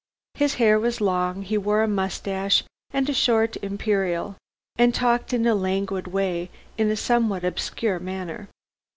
His 0.33 0.55
hair 0.55 0.79
was 0.79 0.99
long, 0.99 1.43
he 1.43 1.59
wore 1.59 1.83
a 1.83 1.87
moustache 1.87 2.63
and 2.89 3.07
a 3.07 3.13
short 3.13 3.55
imperial, 3.57 4.35
and 4.75 4.95
talked 4.95 5.31
in 5.31 5.45
a 5.45 5.53
languid 5.53 6.07
way 6.07 6.49
in 6.75 6.89
a 6.89 6.95
somewhat 6.95 7.43
obscure 7.43 7.99
manner. 7.99 8.49